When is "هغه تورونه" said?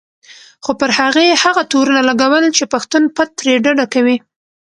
1.43-2.01